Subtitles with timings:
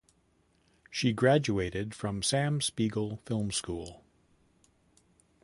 [0.89, 4.03] She graduated from Sam Spiegel film school.